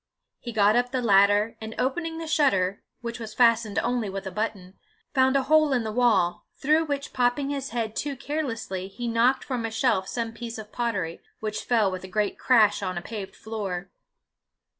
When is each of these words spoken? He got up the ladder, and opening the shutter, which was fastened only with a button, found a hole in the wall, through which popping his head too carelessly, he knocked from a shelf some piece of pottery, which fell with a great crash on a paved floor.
He 0.39 0.51
got 0.51 0.75
up 0.75 0.89
the 0.89 0.99
ladder, 0.99 1.55
and 1.61 1.75
opening 1.77 2.17
the 2.17 2.25
shutter, 2.25 2.81
which 3.01 3.19
was 3.19 3.35
fastened 3.35 3.77
only 3.77 4.09
with 4.09 4.25
a 4.25 4.31
button, 4.31 4.79
found 5.13 5.35
a 5.35 5.43
hole 5.43 5.73
in 5.73 5.83
the 5.83 5.91
wall, 5.91 6.43
through 6.57 6.85
which 6.85 7.13
popping 7.13 7.51
his 7.51 7.69
head 7.69 7.95
too 7.95 8.15
carelessly, 8.15 8.87
he 8.87 9.07
knocked 9.07 9.43
from 9.43 9.63
a 9.63 9.69
shelf 9.69 10.07
some 10.07 10.33
piece 10.33 10.57
of 10.57 10.71
pottery, 10.71 11.21
which 11.39 11.63
fell 11.65 11.91
with 11.91 12.03
a 12.03 12.07
great 12.07 12.39
crash 12.39 12.81
on 12.81 12.97
a 12.97 13.01
paved 13.03 13.35
floor. 13.35 13.91